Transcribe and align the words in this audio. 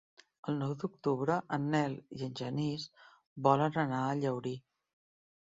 El 0.51 0.55
nou 0.61 0.71
d'octubre 0.83 1.35
en 1.57 1.67
Nel 1.73 1.97
i 2.21 2.23
en 2.29 2.33
Genís 2.41 2.87
volen 3.49 3.79
anar 3.85 4.01
a 4.09 4.19
Llaurí. 4.25 4.57